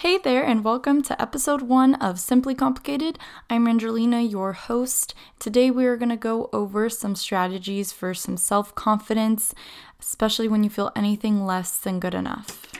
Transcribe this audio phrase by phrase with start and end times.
[0.00, 3.18] Hey there, and welcome to episode one of Simply Complicated.
[3.48, 5.14] I'm Angelina, your host.
[5.38, 9.54] Today, we are going to go over some strategies for some self confidence,
[9.98, 12.75] especially when you feel anything less than good enough.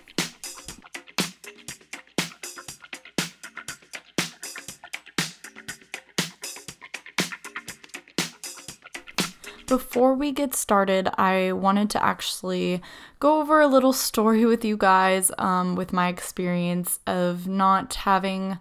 [9.67, 12.80] Before we get started, I wanted to actually
[13.19, 18.59] go over a little story with you guys um, with my experience of not having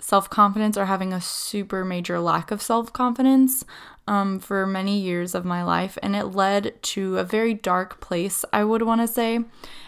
[0.00, 3.64] self confidence or having a super major lack of self confidence
[4.06, 5.98] um, for many years of my life.
[6.02, 9.40] And it led to a very dark place, I would want to say.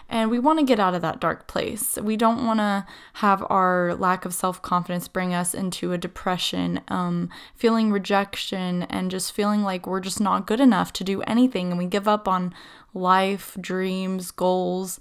[0.09, 1.99] And we want to get out of that dark place.
[2.01, 6.81] We don't want to have our lack of self confidence bring us into a depression,
[6.89, 11.71] um, feeling rejection, and just feeling like we're just not good enough to do anything.
[11.71, 12.55] And we give up on
[12.95, 15.01] life, dreams, goals,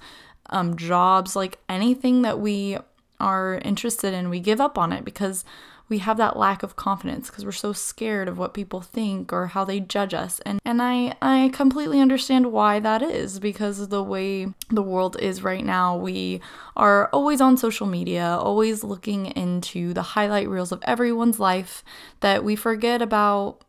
[0.49, 2.77] um, jobs, like anything that we
[3.19, 5.45] are interested in, we give up on it because
[5.87, 9.47] we have that lack of confidence because we're so scared of what people think or
[9.47, 10.39] how they judge us.
[10.45, 15.43] And and I I completely understand why that is because the way the world is
[15.43, 15.97] right now.
[15.97, 16.41] We
[16.75, 21.83] are always on social media, always looking into the highlight reels of everyone's life
[22.21, 23.63] that we forget about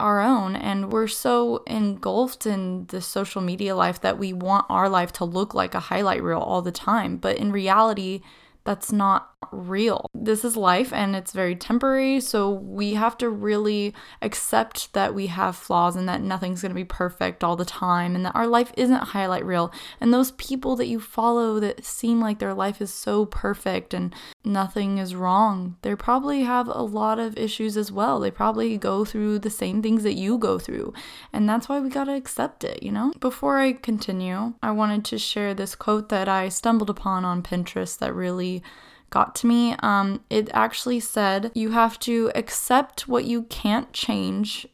[0.00, 4.88] our own and we're so engulfed in the social media life that we want our
[4.88, 8.22] life to look like a highlight reel all the time but in reality
[8.64, 10.10] that's not real.
[10.14, 15.28] This is life and it's very temporary, so we have to really accept that we
[15.28, 18.46] have flaws and that nothing's going to be perfect all the time and that our
[18.46, 19.72] life isn't highlight reel.
[20.00, 24.14] And those people that you follow that seem like their life is so perfect and
[24.44, 28.20] nothing is wrong, they probably have a lot of issues as well.
[28.20, 30.92] They probably go through the same things that you go through.
[31.32, 33.12] And that's why we got to accept it, you know?
[33.20, 37.98] Before I continue, I wanted to share this quote that I stumbled upon on Pinterest
[37.98, 38.62] that really
[39.10, 39.74] got to me.
[39.80, 44.66] Um, it actually said you have to accept what you can't change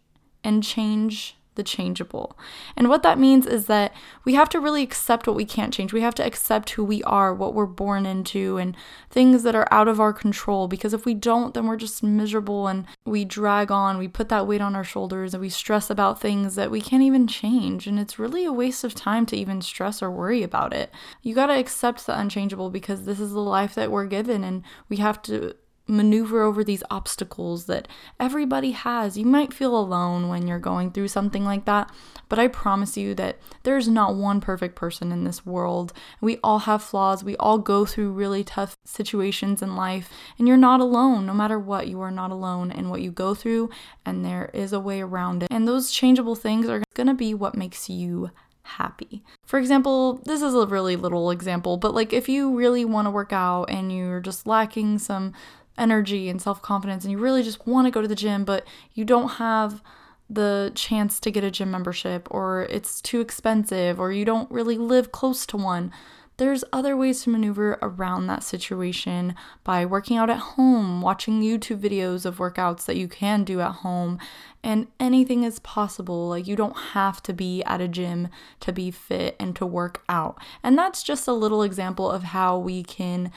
[0.45, 2.39] and change the changeable.
[2.77, 3.93] And what that means is that
[4.25, 5.93] we have to really accept what we can't change.
[5.93, 8.77] We have to accept who we are, what we're born into, and
[9.11, 10.69] things that are out of our control.
[10.69, 13.99] Because if we don't, then we're just miserable and we drag on.
[13.99, 17.03] We put that weight on our shoulders and we stress about things that we can't
[17.03, 17.87] even change.
[17.87, 20.91] And it's really a waste of time to even stress or worry about it.
[21.23, 24.63] You got to accept the unchangeable because this is the life that we're given, and
[24.89, 25.55] we have to
[25.89, 27.87] maneuver over these obstacles that
[28.19, 29.17] everybody has.
[29.17, 31.91] You might feel alone when you're going through something like that,
[32.29, 35.93] but I promise you that there's not one perfect person in this world.
[36.21, 37.23] We all have flaws.
[37.23, 41.27] We all go through really tough situations in life, and you're not alone.
[41.27, 43.71] No matter what, you are not alone in what you go through,
[44.05, 45.49] and there is a way around it.
[45.51, 48.31] And those changeable things are going to be what makes you
[48.67, 49.23] happy.
[49.45, 53.11] For example, this is a really little example, but like if you really want to
[53.11, 55.33] work out and you're just lacking some
[55.79, 58.67] energy and self confidence and you really just want to go to the gym, but
[58.95, 59.83] you don't have
[60.29, 64.77] the chance to get a gym membership or it's too expensive or you don't really
[64.77, 65.93] live close to one.
[66.39, 69.35] There's other ways to maneuver around that situation
[69.65, 73.77] by working out at home, watching YouTube videos of workouts that you can do at
[73.77, 74.19] home,
[74.63, 76.29] and anything is possible.
[76.29, 78.29] Like, you don't have to be at a gym
[78.61, 80.37] to be fit and to work out.
[80.63, 83.33] And that's just a little example of how we can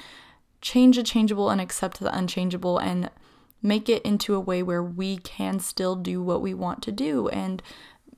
[0.62, 3.10] change the changeable and accept the unchangeable and
[3.62, 7.28] make it into a way where we can still do what we want to do.
[7.30, 7.62] And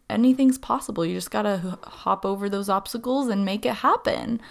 [0.09, 1.05] anything's possible.
[1.05, 4.41] You just got to hop over those obstacles and make it happen.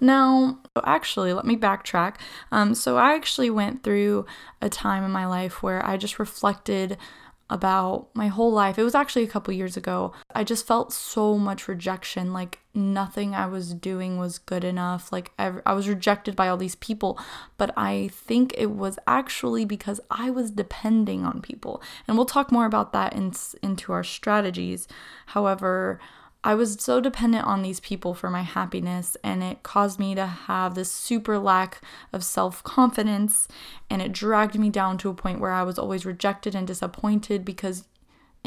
[0.00, 2.16] Now actually let me backtrack.
[2.52, 4.26] Um, so i actually went through
[4.62, 6.96] a time in my life where i just reflected
[7.50, 8.78] about my whole life.
[8.78, 10.12] It was actually a couple years ago.
[10.34, 12.32] I just felt so much rejection.
[12.32, 15.10] Like nothing I was doing was good enough.
[15.10, 17.18] Like I, was rejected by all these people.
[17.56, 21.82] But I think it was actually because I was depending on people.
[22.06, 23.32] And we'll talk more about that in,
[23.62, 24.86] into our strategies.
[25.26, 25.98] However,
[26.44, 30.26] I was so dependent on these people for my happiness, and it caused me to
[30.26, 31.80] have this super lack
[32.12, 33.48] of self confidence.
[33.90, 37.44] And it dragged me down to a point where I was always rejected and disappointed
[37.44, 37.84] because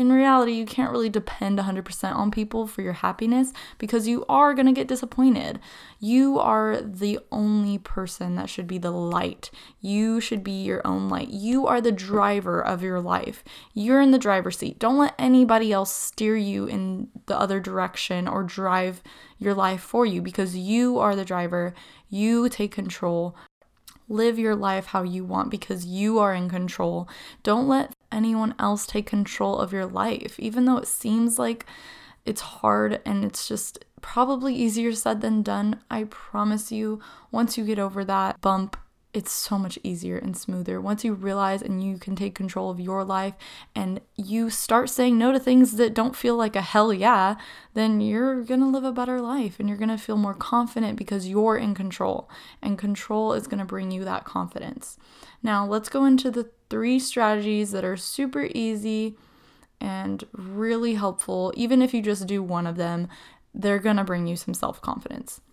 [0.01, 4.53] in reality, you can't really depend 100% on people for your happiness because you are
[4.53, 5.59] going to get disappointed.
[5.99, 9.51] You are the only person that should be the light.
[9.79, 11.29] You should be your own light.
[11.29, 13.43] You are the driver of your life.
[13.73, 14.79] You're in the driver's seat.
[14.79, 19.03] Don't let anybody else steer you in the other direction or drive
[19.37, 21.73] your life for you because you are the driver.
[22.09, 23.35] You take control.
[24.09, 27.07] Live your life how you want because you are in control.
[27.43, 31.65] Don't let anyone else take control of your life, even though it seems like
[32.25, 35.79] it's hard and it's just probably easier said than done.
[35.89, 36.99] I promise you,
[37.31, 38.77] once you get over that bump
[39.13, 40.79] it's so much easier and smoother.
[40.79, 43.33] Once you realize and you can take control of your life
[43.75, 47.35] and you start saying no to things that don't feel like a hell yeah
[47.73, 51.57] then you're to live a better life and you're to feel more confident because you're
[51.57, 52.29] in control
[52.61, 54.97] and control is to bring you that confidence.
[55.43, 59.17] Now let's go into the three strategies that are super easy
[59.79, 61.53] and really helpful.
[61.57, 63.09] Even if you just do one of them
[63.53, 65.41] they're to bring you some self-confidence.
[65.41, 65.50] Now,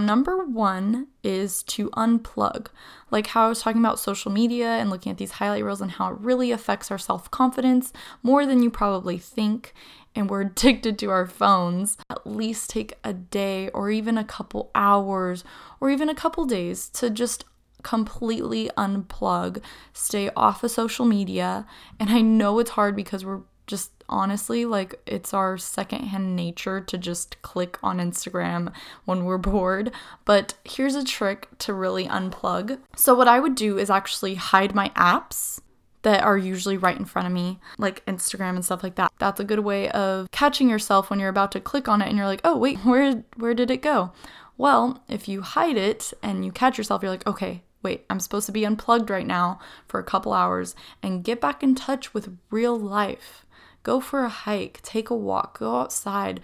[0.00, 2.68] number one is to unplug.
[3.10, 5.92] Like how I was talking about social media and looking at these highlight reels and
[5.92, 7.92] how it really affects our self confidence
[8.22, 9.74] more than you probably think.
[10.14, 11.98] And we're addicted to our phones.
[12.08, 15.44] At least take a day or even a couple hours
[15.80, 17.44] or even a couple days to just
[17.82, 19.62] completely unplug,
[19.92, 21.66] stay off of social media.
[21.98, 23.40] And I know it's hard because we're
[23.70, 28.72] just honestly like it's our secondhand nature to just click on Instagram
[29.06, 29.92] when we're bored.
[30.24, 32.78] But here's a trick to really unplug.
[32.96, 35.60] So, what I would do is actually hide my apps
[36.02, 39.12] that are usually right in front of me, like Instagram and stuff like that.
[39.18, 42.16] That's a good way of catching yourself when you're about to click on it and
[42.16, 44.12] you're like, "Oh, wait, where where did it go?"
[44.56, 48.46] Well, if you hide it and you catch yourself, you're like, "Okay, wait, I'm supposed
[48.46, 52.36] to be unplugged right now for a couple hours and get back in touch with
[52.50, 53.44] real life."
[53.82, 56.40] Go for a hike, take a walk, go outside,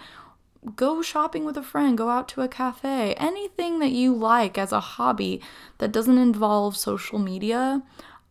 [0.74, 4.72] go shopping with a friend, go out to a cafe, anything that you like as
[4.72, 5.40] a hobby
[5.78, 7.82] that doesn't involve social media.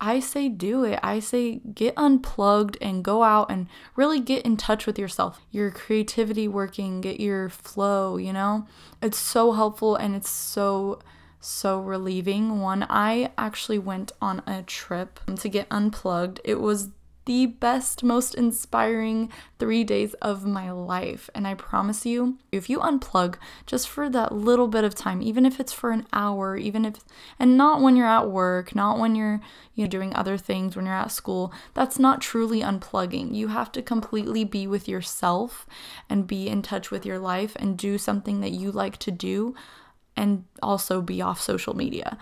[0.01, 0.99] I say do it.
[1.01, 5.71] I say get unplugged and go out and really get in touch with yourself, your
[5.71, 8.67] creativity working, get your flow, you know?
[9.01, 10.99] It's so helpful and it's so
[11.39, 12.61] so relieving.
[12.61, 16.89] When I actually went on a trip to get unplugged, it was
[17.25, 21.29] the best, most inspiring three days of my life.
[21.33, 23.35] And I promise you, if you unplug
[23.65, 26.95] just for that little bit of time, even if it's for an hour, even if,
[27.39, 29.41] and not when you're at work, not when you're,
[29.73, 33.33] you know, doing other things, when you're at school, that's not truly unplugging.
[33.33, 35.65] You have to completely be with yourself
[36.09, 39.55] and be in touch with your life and do something that you like to do
[40.15, 42.17] and also be off social media.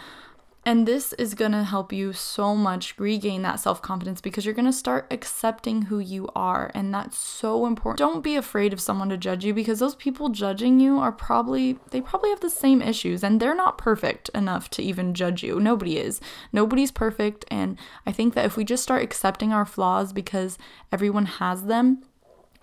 [0.66, 4.54] And this is going to help you so much regain that self confidence because you're
[4.54, 6.72] going to start accepting who you are.
[6.74, 7.98] And that's so important.
[7.98, 11.80] Don't be afraid of someone to judge you because those people judging you are probably,
[11.92, 15.60] they probably have the same issues and they're not perfect enough to even judge you.
[15.60, 16.22] Nobody is.
[16.54, 17.44] Nobody's perfect.
[17.52, 20.58] And I think that if we just start accepting our flaws because
[20.94, 22.04] everyone has them,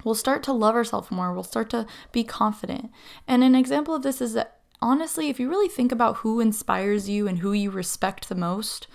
[0.05, 1.35] we'll start to love ourselves more.
[1.35, 2.91] We'll start to be confident.
[3.29, 7.09] And an example of this is that honestly, if you really think about who inspires
[7.09, 8.87] you and who you respect the most,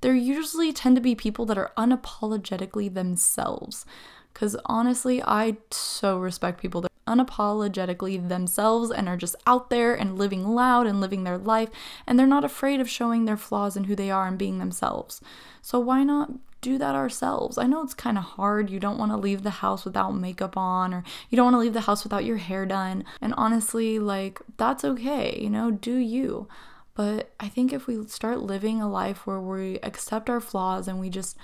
[0.00, 3.84] there usually tend to be people that are unapologetically themselves.
[4.32, 10.46] Because honestly, I so respect people unapologetically themselves and are just out there and living
[10.46, 11.70] loud and living their life,
[12.06, 15.20] and they're not afraid of showing their flaws and who they are and being themselves.
[15.62, 17.56] So, why not do that ourselves.
[17.56, 18.70] I know it's kind of hard.
[18.70, 21.60] You don't want to leave the house without makeup on, or you don't want to
[21.60, 23.04] leave the house without your hair done.
[23.20, 26.48] And honestly, like, that's okay, you know, do you.
[26.94, 30.98] But I think if we start living a life where we accept our flaws and
[30.98, 31.36] we just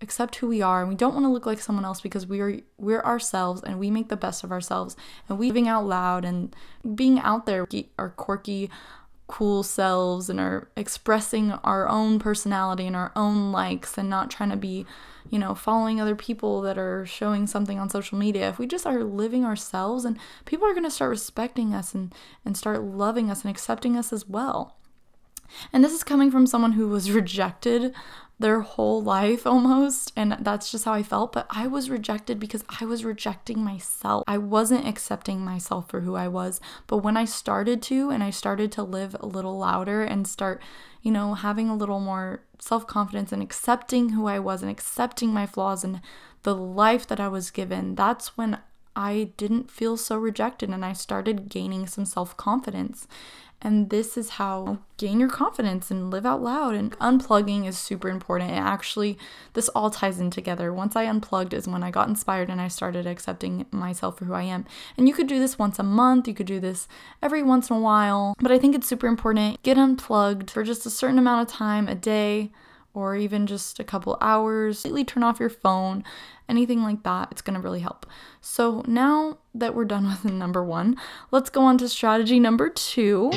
[0.00, 2.40] accept who we are and we don't want to look like someone else because we
[2.40, 4.96] are we're ourselves and we make the best of ourselves
[5.28, 6.54] and we living out loud and
[6.94, 7.66] being out there
[7.98, 8.70] our quirky
[9.28, 14.50] cool selves and are expressing our own personality and our own likes and not trying
[14.50, 14.86] to be,
[15.30, 18.48] you know, following other people that are showing something on social media.
[18.48, 22.12] If we just are living ourselves and people are going to start respecting us and
[22.44, 24.76] and start loving us and accepting us as well.
[25.72, 27.94] And this is coming from someone who was rejected
[28.38, 30.12] their whole life almost.
[30.16, 31.32] And that's just how I felt.
[31.32, 34.24] But I was rejected because I was rejecting myself.
[34.26, 36.60] I wasn't accepting myself for who I was.
[36.86, 40.62] But when I started to, and I started to live a little louder and start,
[41.02, 45.32] you know, having a little more self confidence and accepting who I was and accepting
[45.32, 46.00] my flaws and
[46.42, 48.58] the life that I was given, that's when
[48.94, 53.06] I didn't feel so rejected and I started gaining some self confidence.
[53.60, 56.74] And this is how gain your confidence and live out loud.
[56.74, 58.50] And unplugging is super important.
[58.50, 59.18] And actually,
[59.54, 60.72] this all ties in together.
[60.72, 64.34] Once I unplugged is when I got inspired and I started accepting myself for who
[64.34, 64.64] I am.
[64.96, 66.86] And you could do this once a month, you could do this
[67.20, 68.34] every once in a while.
[68.40, 69.60] But I think it's super important.
[69.64, 72.52] Get unplugged for just a certain amount of time a day
[72.98, 74.82] or even just a couple hours.
[74.82, 76.02] Completely turn off your phone,
[76.48, 77.28] anything like that.
[77.30, 78.04] It's going to really help.
[78.40, 80.96] So now that we're done with number one,
[81.30, 83.30] let's go on to strategy number two.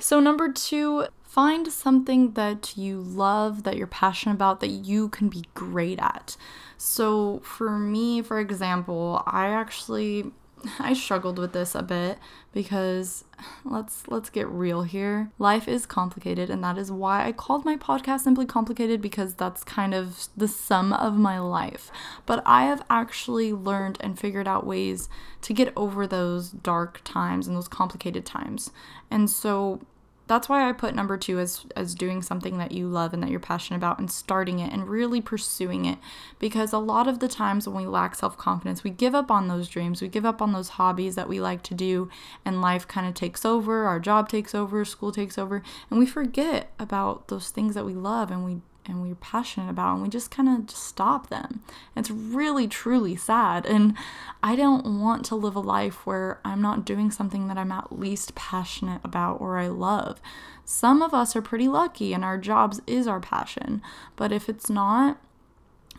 [0.00, 5.28] So, number two, find something that you love, that you're passionate about, that you can
[5.28, 6.34] be great at.
[6.78, 10.32] So, for me, for example, I actually
[10.78, 12.18] I struggled with this a bit
[12.52, 13.24] because
[13.64, 15.30] let's let's get real here.
[15.38, 19.64] Life is complicated and that is why I called my podcast simply complicated because that's
[19.64, 21.90] kind of the sum of my life.
[22.26, 25.08] But I have actually learned and figured out ways
[25.42, 28.70] to get over those dark times and those complicated times.
[29.10, 29.80] And so
[30.28, 33.30] that's why I put number two as as doing something that you love and that
[33.30, 35.98] you're passionate about and starting it and really pursuing it.
[36.38, 39.48] Because a lot of the times when we lack self confidence, we give up on
[39.48, 42.08] those dreams, we give up on those hobbies that we like to do,
[42.44, 46.06] and life kind of takes over, our job takes over, school takes over, and we
[46.06, 50.08] forget about those things that we love and we and we're passionate about and we
[50.08, 51.62] just kind of stop them.
[51.94, 53.94] It's really truly sad and
[54.42, 57.98] I don't want to live a life where I'm not doing something that I'm at
[57.98, 60.20] least passionate about or I love.
[60.64, 63.82] Some of us are pretty lucky and our jobs is our passion,
[64.16, 65.18] but if it's not,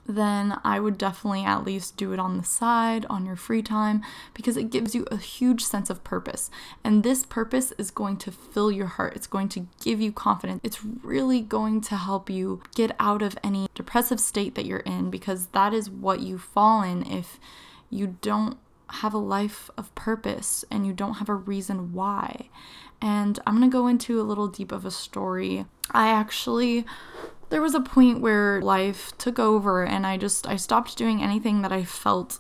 [0.10, 4.02] then I would definitely at least do it on the side, on your free time,
[4.34, 6.50] because it gives you a huge sense of purpose.
[6.84, 10.62] And this purpose is going to fill your heart, it's going to give you confidence.
[10.64, 15.12] It's really going to help you get out of any depressive state that you're in,
[15.12, 17.40] because that is what you fall in if
[17.92, 18.58] you don't
[18.90, 22.50] have a life of purpose and you don't have a reason why.
[23.02, 25.66] And I'm going to go into a little deep of a story.
[25.92, 26.86] I actually
[27.50, 31.62] there was a point where life took over and I just I stopped doing anything
[31.62, 32.40] that I felt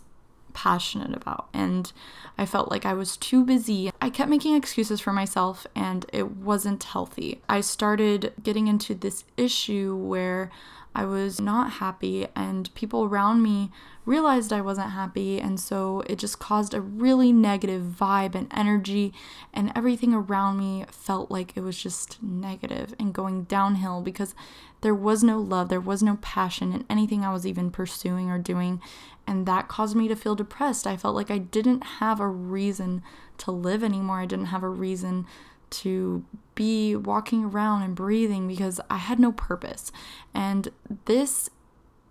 [0.53, 1.91] passionate about and
[2.37, 3.91] I felt like I was too busy.
[4.01, 7.41] I kept making excuses for myself and it wasn't healthy.
[7.49, 10.51] I started getting into this issue where
[10.99, 13.71] I was not happy, and people around me
[14.05, 19.13] realized I wasn't happy, and so it just caused a really negative vibe and energy,
[19.53, 24.35] and everything around me felt like it was just negative and going downhill because
[24.81, 28.37] there was no love, there was no passion in anything I was even pursuing or
[28.37, 28.81] doing,
[29.25, 30.85] and that caused me to feel depressed.
[30.85, 33.03] I felt like I didn't have a reason
[33.37, 35.27] to live anymore, I didn't have a reason
[35.69, 39.91] to be walking around and breathing because I had no purpose.
[40.33, 40.69] And
[41.05, 41.49] this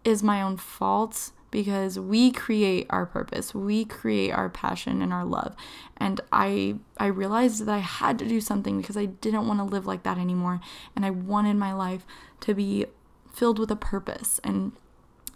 [0.05, 3.55] is my own fault because we create our purpose.
[3.55, 5.57] We create our passion and our love.
[5.97, 9.65] And I I realized that I had to do something because I didn't want to
[9.65, 10.61] live like that anymore
[10.95, 12.07] and I wanted my life
[12.41, 12.87] to be
[13.33, 14.73] filled with a purpose and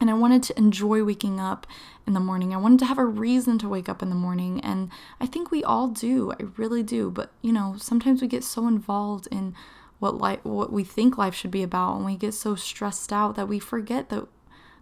[0.02, 1.64] and I wanted to enjoy waking up
[2.09, 2.52] in the morning.
[2.52, 4.61] I wanted to have a reason to wake up in the morning.
[4.61, 4.90] And
[5.21, 6.32] I think we all do.
[6.32, 7.09] I really do.
[7.09, 9.54] But, you know, sometimes we get so involved in
[10.00, 13.37] what life what we think life should be about and we get so stressed out
[13.37, 14.26] that we forget that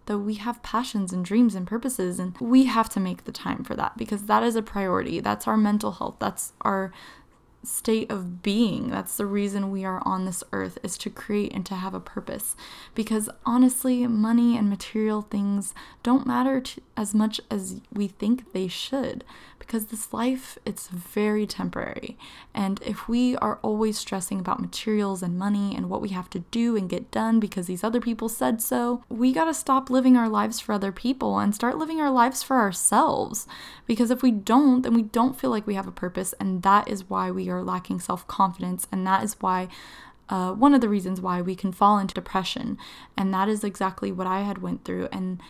[0.07, 3.63] that we have passions and dreams and purposes and we have to make the time
[3.63, 5.21] for that because that is a priority.
[5.21, 6.17] That's our mental health.
[6.19, 6.93] That's our
[7.63, 8.89] state of being.
[8.91, 12.01] That's the reason we are on this earth is to create and to have a
[12.01, 12.57] purpose.
[12.95, 18.69] Because honestly, money and material things don't matter to, as much as we think they
[18.69, 19.25] should
[19.71, 22.19] because this life it's very temporary.
[22.53, 26.41] And if we are always stressing about materials and money and what we have to
[26.51, 30.17] do and get done because these other people said so, we got to stop living
[30.17, 33.47] our lives for other people and start living our lives for ourselves.
[33.87, 36.89] Because if we don't, then we don't feel like we have a purpose and that
[36.89, 39.69] is why we are lacking self-confidence and that is why
[40.29, 42.79] uh, one of the reasons why we can fall into depression
[43.17, 45.41] and that is exactly what i had went through and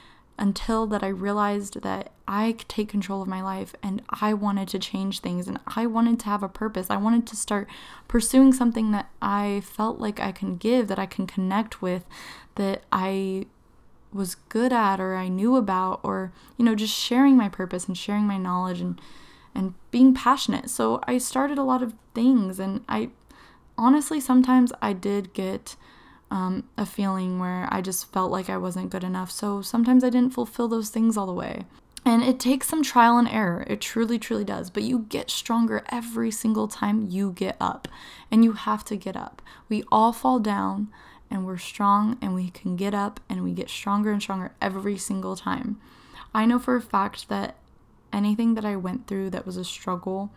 [0.40, 4.68] until that I realized that I could take control of my life and I wanted
[4.68, 6.88] to change things and I wanted to have a purpose.
[6.88, 7.68] I wanted to start
[8.08, 12.06] pursuing something that I felt like I can give, that I can connect with,
[12.54, 13.46] that I
[14.12, 17.96] was good at or I knew about or you know just sharing my purpose and
[17.96, 19.00] sharing my knowledge and
[19.54, 20.70] and being passionate.
[20.70, 23.10] So I started a lot of things and I
[23.76, 25.76] honestly sometimes I did get
[26.30, 29.30] um, a feeling where I just felt like I wasn't good enough.
[29.30, 31.64] So sometimes I didn't fulfill those things all the way.
[32.04, 33.64] And it takes some trial and error.
[33.66, 34.70] It truly, truly does.
[34.70, 37.88] But you get stronger every single time you get up.
[38.30, 39.42] And you have to get up.
[39.68, 40.88] We all fall down
[41.30, 44.96] and we're strong and we can get up and we get stronger and stronger every
[44.96, 45.80] single time.
[46.32, 47.56] I know for a fact that
[48.12, 50.30] anything that I went through that was a struggle,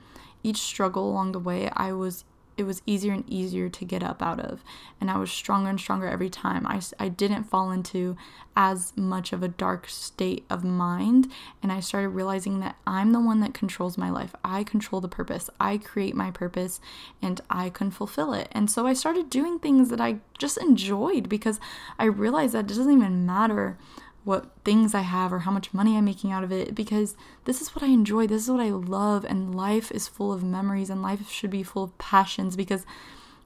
[0.44, 2.26] each struggle along the way, I was
[2.58, 4.64] it was easier and easier to get up out of.
[5.02, 6.68] And i was stronger and stronger every time.
[6.68, 8.16] I, I didn't fall into
[8.56, 11.28] as much of a dark state of mind
[11.64, 14.36] and i started realizing that i'm the one that controls my life.
[14.44, 15.50] I control the purpose.
[15.60, 16.80] I create my purpose
[17.22, 18.50] and i can fulfill it.
[18.52, 21.60] And so i started doing things that i just enjoyed because
[21.98, 23.78] i realized that it doesn't even matter
[24.24, 27.16] what things I have or how much money I'm making out of it because
[27.46, 28.28] this is what I enjoy.
[28.28, 29.26] This is what I love.
[29.26, 32.86] And life is full of memories and life should be full of passions because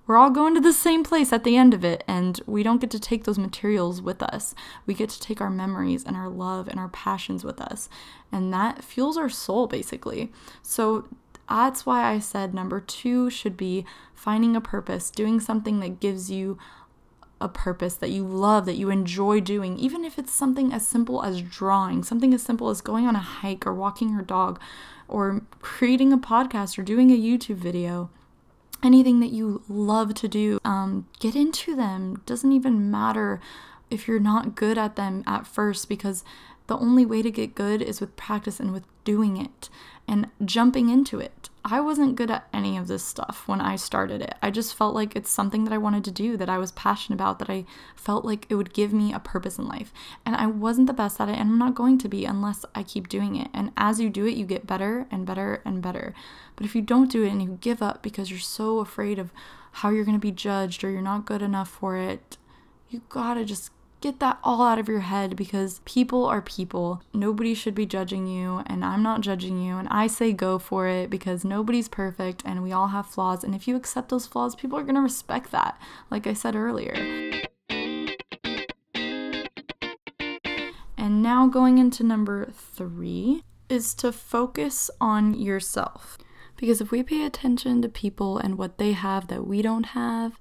[0.07, 2.79] we're all going to the same place at the end of it, and we don't
[2.79, 4.55] get to take those materials with us.
[4.85, 7.89] We get to take our memories and our love and our passions with us,
[8.31, 10.31] and that fuels our soul basically.
[10.61, 11.09] So
[11.49, 16.31] that's why I said number two should be finding a purpose, doing something that gives
[16.31, 16.57] you
[17.39, 21.23] a purpose that you love, that you enjoy doing, even if it's something as simple
[21.23, 24.59] as drawing, something as simple as going on a hike or walking your dog
[25.07, 28.09] or creating a podcast or doing a YouTube video.
[28.83, 32.21] Anything that you love to do, um, get into them.
[32.25, 33.39] Doesn't even matter
[33.89, 36.23] if you're not good at them at first because
[36.67, 39.69] the only way to get good is with practice and with doing it
[40.07, 41.46] and jumping into it.
[41.69, 44.35] I wasn't good at any of this stuff when I started it.
[44.41, 47.15] I just felt like it's something that I wanted to do, that I was passionate
[47.15, 49.91] about, that I felt like it would give me a purpose in life.
[50.25, 52.83] And I wasn't the best at it, and I'm not going to be unless I
[52.83, 53.49] keep doing it.
[53.53, 56.13] And as you do it, you get better and better and better.
[56.55, 59.33] But if you don't do it and you give up because you're so afraid of
[59.73, 62.37] how you're going to be judged or you're not good enough for it,
[62.89, 67.01] you gotta just get that all out of your head because people are people.
[67.13, 69.77] Nobody should be judging you, and I'm not judging you.
[69.77, 73.43] And I say go for it because nobody's perfect and we all have flaws.
[73.43, 75.79] And if you accept those flaws, people are going to respect that,
[76.11, 76.93] like I said earlier.
[80.97, 86.17] And now going into number three is to focus on yourself.
[86.55, 90.39] Because if we pay attention to people and what they have that we don't have,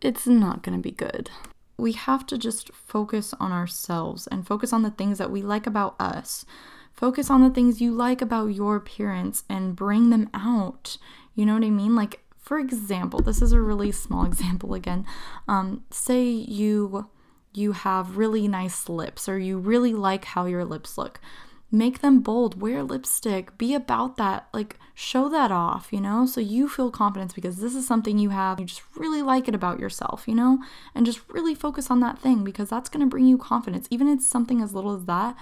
[0.00, 1.30] it's not going to be good
[1.76, 5.66] we have to just focus on ourselves and focus on the things that we like
[5.66, 6.44] about us.
[6.92, 10.98] Focus on the things you like about your appearance and bring them out.
[11.34, 11.96] You know what I mean?
[11.96, 15.06] Like, for example, this is a really small example again.
[15.48, 17.08] Um, say you
[17.54, 21.20] you have really nice lips or you really like how your lips look
[21.72, 26.26] make them bold wear lipstick be about that like show that off you know?
[26.26, 29.54] So you feel confidence because this is something you have you just really like it
[29.54, 30.58] about yourself you know?
[30.94, 34.08] And just really focus on that thing because that's going to bring you confidence even
[34.08, 35.34] if it's something as little as that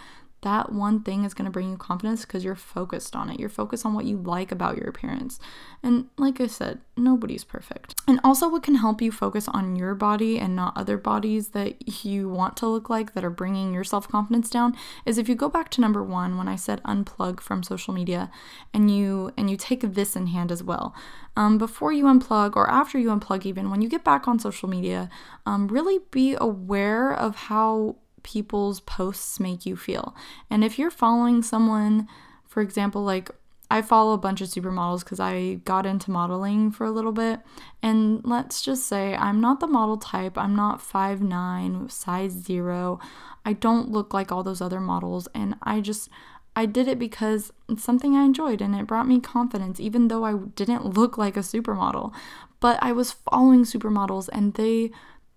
[0.42, 3.38] that one thing is going to bring you confidence because you're focused on it.
[3.38, 5.38] You're focused on what you like about your appearance.
[5.82, 7.94] And like I said, nobody's perfect.
[8.08, 12.04] And also, what can help you focus on your body and not other bodies that
[12.04, 15.34] you want to look like that are bringing your self confidence down is if you
[15.34, 18.30] go back to number one when I said unplug from social media,
[18.72, 20.94] and you and you take this in hand as well.
[21.36, 24.68] Um, before you unplug or after you unplug, even when you get back on social
[24.68, 25.08] media,
[25.46, 30.14] um, really be aware of how people's posts make you feel.
[30.48, 32.08] And if you're following someone,
[32.46, 33.30] for example, like
[33.70, 37.40] I follow a bunch of supermodels because I got into modeling for a little bit.
[37.82, 40.36] And let's just say I'm not the model type.
[40.36, 42.98] I'm not five nine, size zero.
[43.44, 45.28] I don't look like all those other models.
[45.34, 46.08] And I just,
[46.56, 50.24] I did it because it's something I enjoyed and it brought me confidence, even though
[50.24, 52.12] I didn't look like a supermodel.
[52.58, 54.90] But I was following supermodels and they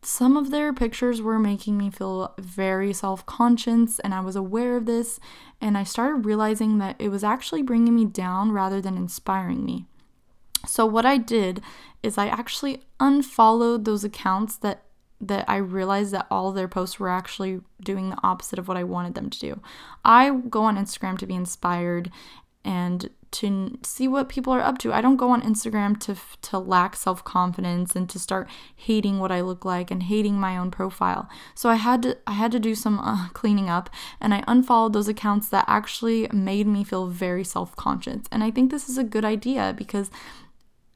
[0.06, 4.78] some of their pictures were making me feel very self conscious, and I was aware
[4.78, 5.20] of this.
[5.62, 9.86] And I started realizing that it was actually bringing me down rather than inspiring me.
[10.66, 11.62] So, what I did
[12.02, 14.84] is I actually unfollowed those accounts that
[15.28, 18.84] that I realized that all their posts were actually doing the opposite of what I
[18.84, 19.62] wanted them to do.
[20.04, 22.12] I go on Instagram to be inspired
[22.63, 24.93] and to see what people are up to.
[24.93, 26.15] I don't go on Instagram to
[26.49, 30.69] to lack self-confidence and to start hating what I look like and hating my own
[30.69, 31.28] profile.
[31.56, 33.89] So I had to I had to do some uh, cleaning up
[34.21, 38.26] and I unfollowed those accounts that actually made me feel very self-conscious.
[38.32, 40.12] And I think this is a good idea because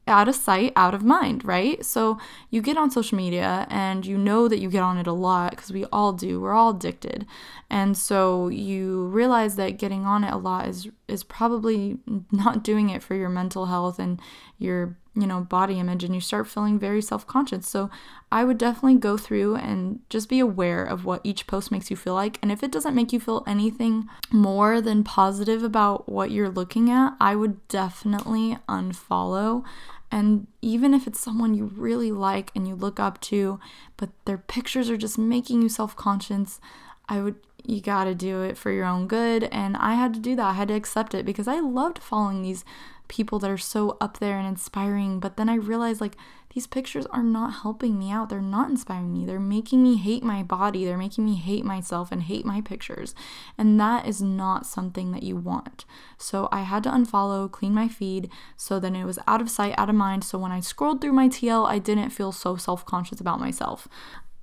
[0.08, 1.84] out of sight, out of mind, right?
[1.84, 2.18] So
[2.50, 5.50] you get on social media and you know that you get on it a lot
[5.50, 6.40] because we all do.
[6.40, 7.26] We're all addicted.
[7.70, 11.98] And so you realize that getting on it a lot is is probably
[12.30, 14.20] not doing it for your mental health and
[14.58, 17.66] your, you know, body image and you start feeling very self-conscious.
[17.66, 17.90] So
[18.30, 21.96] I would definitely go through and just be aware of what each post makes you
[21.96, 22.38] feel like.
[22.42, 26.90] And if it doesn't make you feel anything more than positive about what you're looking
[26.90, 29.64] at, I would definitely unfollow
[30.10, 33.60] and even if it's someone you really like and you look up to,
[33.96, 36.60] but their pictures are just making you self conscious,
[37.08, 39.44] I would, you gotta do it for your own good.
[39.44, 40.46] And I had to do that.
[40.46, 42.64] I had to accept it because I loved following these
[43.08, 45.20] people that are so up there and inspiring.
[45.20, 46.16] But then I realized, like,
[46.58, 48.30] these pictures are not helping me out.
[48.30, 49.24] They're not inspiring me.
[49.24, 50.84] They're making me hate my body.
[50.84, 53.14] They're making me hate myself and hate my pictures.
[53.56, 55.84] And that is not something that you want.
[56.16, 59.76] So I had to unfollow, clean my feed so then it was out of sight,
[59.78, 60.24] out of mind.
[60.24, 63.86] So when I scrolled through my TL, I didn't feel so self conscious about myself.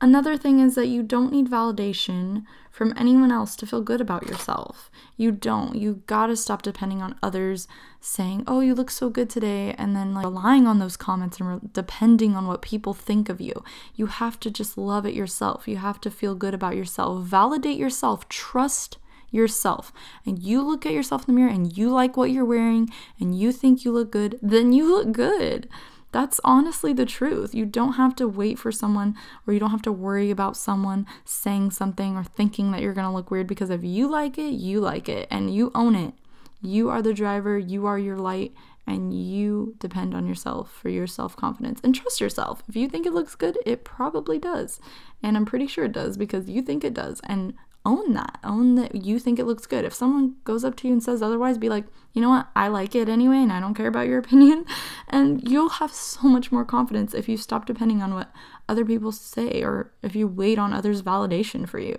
[0.02, 4.28] Another thing is that you don't need validation from anyone else to feel good about
[4.28, 4.92] yourself.
[5.16, 5.76] You don't.
[5.76, 7.68] You gotta stop depending on others
[8.02, 11.50] saying, oh, you look so good today, and then like relying on those comments and
[11.50, 13.64] re- depending on what people think of you.
[13.96, 15.66] You have to just love it yourself.
[15.66, 17.24] You have to feel good about yourself.
[17.24, 18.28] Validate yourself.
[18.28, 18.98] Trust
[19.32, 19.92] yourself
[20.26, 23.38] and you look at yourself in the mirror and you like what you're wearing and
[23.38, 25.68] you think you look good, then you look good.
[26.16, 27.54] That's honestly the truth.
[27.54, 31.06] You don't have to wait for someone or you don't have to worry about someone
[31.26, 34.54] saying something or thinking that you're going to look weird because if you like it,
[34.54, 36.14] you like it and you own it.
[36.62, 38.54] You are the driver, you are your light,
[38.88, 42.64] and you depend on yourself for your self confidence and trust yourself.
[42.70, 44.80] If you think it looks good, it probably does.
[45.22, 47.20] And I'm pretty sure it does because you think it does.
[47.26, 48.40] And own that.
[48.44, 49.86] Own that you think it looks good.
[49.86, 52.68] If someone goes up to you and says otherwise, be like, you know what, I
[52.68, 54.66] like it anyway, and I don't care about your opinion.
[55.08, 58.32] And you'll have so much more confidence if you stop depending on what
[58.68, 61.96] other people say or if you wait on others' validation for you.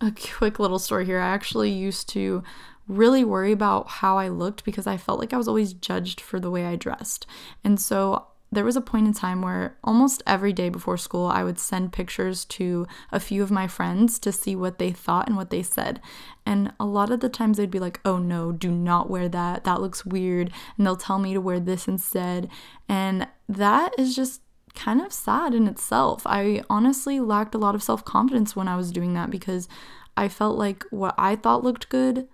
[0.00, 1.20] A quick little story here.
[1.20, 2.42] I actually used to
[2.86, 6.38] really worry about how I looked because I felt like I was always judged for
[6.38, 7.26] the way I dressed.
[7.62, 11.42] And so there was a point in time where almost every day before school, I
[11.42, 15.36] would send pictures to a few of my friends to see what they thought and
[15.36, 16.00] what they said.
[16.46, 19.64] And a lot of the times they'd be like, oh no, do not wear that.
[19.64, 20.52] That looks weird.
[20.76, 22.48] And they'll tell me to wear this instead.
[22.88, 24.40] And that is just
[24.74, 26.22] kind of sad in itself.
[26.26, 29.68] I honestly lacked a lot of self confidence when I was doing that because
[30.16, 32.28] I felt like what I thought looked good,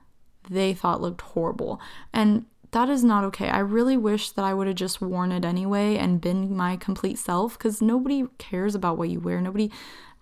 [0.51, 1.81] they thought looked horrible.
[2.12, 3.49] And that is not okay.
[3.49, 7.19] I really wish that I would have just worn it anyway and been my complete
[7.19, 9.41] self because nobody cares about what you wear.
[9.41, 9.71] Nobody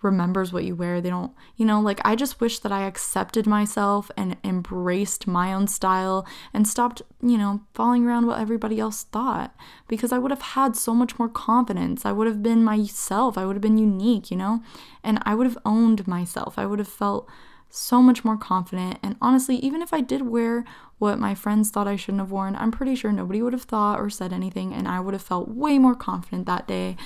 [0.01, 1.01] remembers what you wear.
[1.01, 5.53] They don't, you know, like I just wish that I accepted myself and embraced my
[5.53, 9.55] own style and stopped, you know, following around what everybody else thought
[9.87, 12.05] because I would have had so much more confidence.
[12.05, 13.37] I would have been myself.
[13.37, 14.61] I would have been unique, you know,
[15.03, 16.57] and I would have owned myself.
[16.57, 17.29] I would have felt
[17.69, 18.99] so much more confident.
[19.03, 20.65] And honestly, even if I did wear
[20.97, 23.99] what my friends thought I shouldn't have worn, I'm pretty sure nobody would have thought
[23.99, 26.97] or said anything, and I would have felt way more confident that day.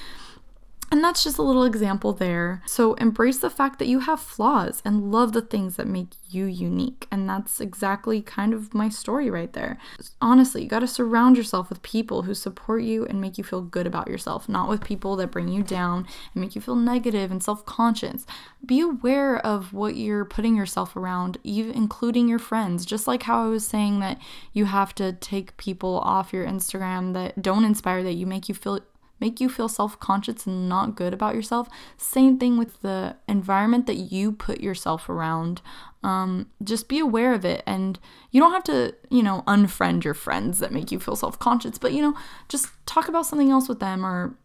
[0.93, 2.61] And that's just a little example there.
[2.67, 6.45] So embrace the fact that you have flaws and love the things that make you
[6.45, 7.07] unique.
[7.11, 9.79] And that's exactly kind of my story right there.
[10.21, 13.63] Honestly, you got to surround yourself with people who support you and make you feel
[13.63, 17.31] good about yourself, not with people that bring you down and make you feel negative
[17.31, 18.27] and self conscious.
[18.63, 22.85] Be aware of what you're putting yourself around, even including your friends.
[22.85, 24.19] Just like how I was saying that
[24.51, 28.53] you have to take people off your Instagram that don't inspire that you make you
[28.53, 28.79] feel
[29.23, 31.69] make you feel self conscious and not good about yourself.
[31.95, 35.61] Same thing with the environment that you put yourself around.
[36.03, 37.63] Um, just be aware of it.
[37.65, 37.97] And
[38.31, 41.77] you don't have to, you know, unfriend your friends that make you feel self conscious,
[41.77, 42.15] but, you know,
[42.49, 44.35] just talk about something else with them or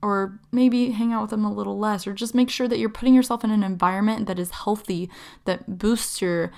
[0.00, 2.88] or maybe hang out with them a little less or just make sure that you're
[2.88, 5.10] putting yourself in an environment that is healthy
[5.44, 6.52] that boosts your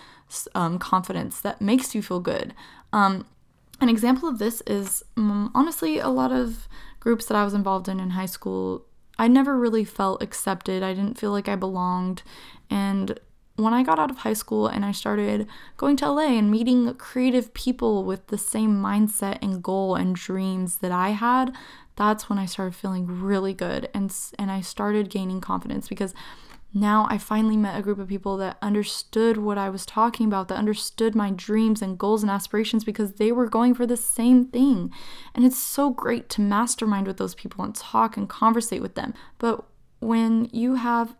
[0.54, 2.52] um, confidence that makes you feel good
[2.92, 3.24] um,
[3.80, 6.68] an example of this is um, honestly a lot of
[7.00, 8.86] groups that I was involved in in high school,
[9.18, 10.82] I never really felt accepted.
[10.82, 12.22] I didn't feel like I belonged.
[12.70, 13.18] And
[13.56, 16.94] when I got out of high school and I started going to LA and meeting
[16.94, 21.54] creative people with the same mindset and goal and dreams that I had,
[21.96, 26.14] that's when I started feeling really good and and I started gaining confidence because
[26.72, 30.48] now I finally met a group of people that understood what I was talking about,
[30.48, 34.46] that understood my dreams and goals and aspirations because they were going for the same
[34.46, 34.92] thing.
[35.34, 39.14] And it's so great to mastermind with those people and talk and conversate with them.
[39.38, 39.64] But
[39.98, 41.16] when you have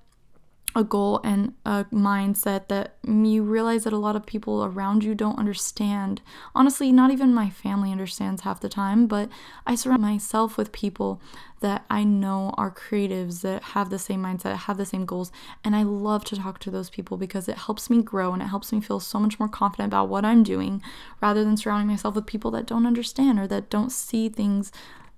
[0.75, 5.15] a goal and a mindset that you realize that a lot of people around you
[5.15, 6.21] don't understand.
[6.55, 9.29] Honestly, not even my family understands half the time, but
[9.67, 11.21] I surround myself with people
[11.61, 15.31] that I know are creatives that have the same mindset, have the same goals,
[15.63, 18.47] and I love to talk to those people because it helps me grow and it
[18.47, 20.83] helps me feel so much more confident about what I'm doing
[21.21, 24.73] rather than surrounding myself with people that don't understand or that don't see things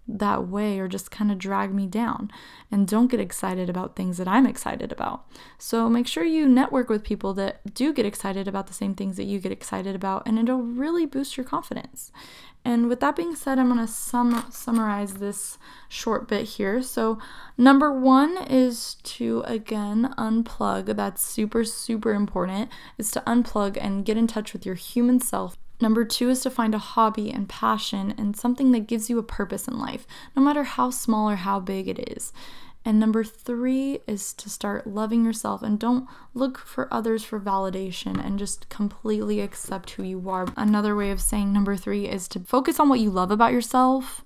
[0.08, 2.30] that way or just kind of drag me down
[2.70, 5.24] and don't get excited about things that I'm excited about.
[5.58, 9.16] So make sure you network with people that do get excited about the same things
[9.16, 12.10] that you get excited about and it'll really boost your confidence.
[12.64, 16.80] And with that being said, I'm going to sum summarize this short bit here.
[16.80, 17.18] So,
[17.58, 20.94] number 1 is to again unplug.
[20.96, 22.70] That's super super important.
[22.98, 26.50] Is to unplug and get in touch with your human self Number two is to
[26.50, 30.40] find a hobby and passion and something that gives you a purpose in life, no
[30.40, 32.32] matter how small or how big it is.
[32.84, 38.24] And number three is to start loving yourself and don't look for others for validation
[38.24, 40.46] and just completely accept who you are.
[40.56, 44.24] Another way of saying number three is to focus on what you love about yourself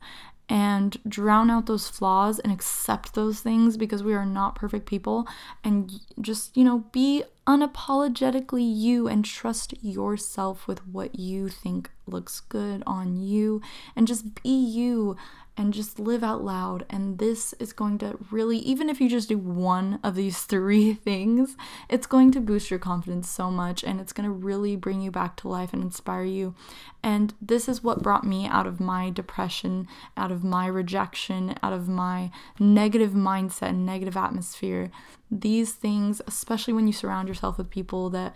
[0.50, 5.26] and drown out those flaws and accept those things because we are not perfect people
[5.64, 5.90] and
[6.20, 12.82] just, you know, be unapologetically you and trust yourself with what you think looks good
[12.86, 13.60] on you
[13.94, 15.16] and just be you
[15.56, 16.84] and just live out loud.
[16.90, 20.92] And this is going to really, even if you just do one of these three
[20.92, 21.56] things,
[21.88, 25.10] it's going to boost your confidence so much and it's going to really bring you
[25.10, 26.54] back to life and inspire you.
[27.02, 31.72] And this is what brought me out of my depression, out of my rejection, out
[31.72, 34.90] of my negative mindset and negative atmosphere.
[35.30, 38.34] These things, especially when you surround yourself with people that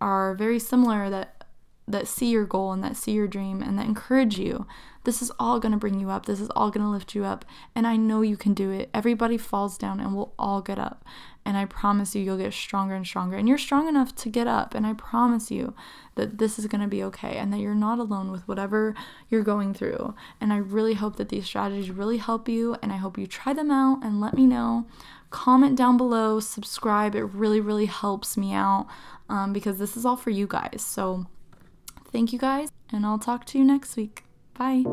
[0.00, 1.43] are very similar, that
[1.86, 4.66] that see your goal and that see your dream and that encourage you.
[5.04, 6.24] This is all going to bring you up.
[6.24, 7.44] This is all going to lift you up.
[7.74, 8.88] And I know you can do it.
[8.94, 11.04] Everybody falls down and we'll all get up.
[11.44, 13.36] And I promise you, you'll get stronger and stronger.
[13.36, 14.74] And you're strong enough to get up.
[14.74, 15.74] And I promise you
[16.14, 18.94] that this is going to be okay and that you're not alone with whatever
[19.28, 20.14] you're going through.
[20.40, 22.76] And I really hope that these strategies really help you.
[22.80, 24.86] And I hope you try them out and let me know.
[25.28, 27.14] Comment down below, subscribe.
[27.14, 28.86] It really, really helps me out
[29.28, 30.80] um, because this is all for you guys.
[30.80, 31.26] So,
[32.14, 34.22] Thank you guys, and I'll talk to you next week.
[34.56, 34.84] Bye.